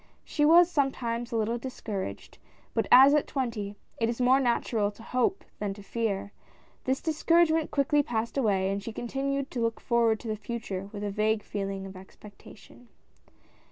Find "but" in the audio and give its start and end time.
2.73-2.87